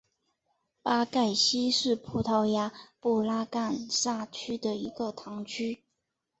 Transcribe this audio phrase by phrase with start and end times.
[0.81, 5.83] 巴盖希是葡萄牙布拉干萨区的一个堂区。